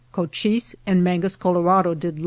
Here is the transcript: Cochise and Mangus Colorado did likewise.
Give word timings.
Cochise 0.13 0.73
and 0.87 1.03
Mangus 1.03 1.35
Colorado 1.35 1.93
did 1.93 2.15
likewise. 2.15 2.19